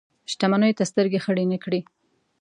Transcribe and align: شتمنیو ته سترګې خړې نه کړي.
شتمنیو 0.31 0.77
ته 0.77 0.83
سترګې 0.91 1.19
خړې 1.25 1.45
نه 1.51 1.57
کړي. 1.63 1.81